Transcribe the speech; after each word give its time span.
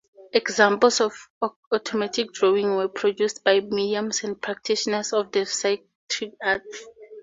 Examples 0.33 0.99
of 0.99 1.29
automatic 1.71 2.31
drawing 2.33 2.75
were 2.75 2.87
produced 2.87 3.43
by 3.43 3.59
mediums 3.59 4.23
and 4.23 4.41
practitioners 4.41 5.13
of 5.13 5.31
the 5.31 5.45
psychic 5.45 5.83
arts. 6.41 6.87